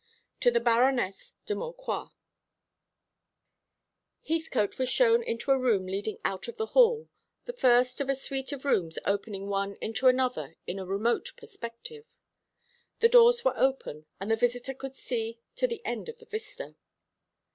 [0.39, 2.07] "To the Baroness de Maucroix."
[4.27, 7.07] Heathcote was shown into a room leading out of the hall,
[7.45, 12.07] the first of a suite of rooms opening one into another in a remote perspective.
[12.99, 16.73] The doors were open, and the visitor could see to the end of the vista.